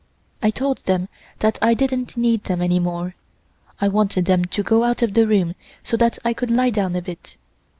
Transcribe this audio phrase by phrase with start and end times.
[0.41, 1.09] I told them
[1.41, 3.13] that I didn't need them any more.
[3.79, 6.95] I wanted them to go out of the room so that I could lie down
[6.95, 7.35] a bit.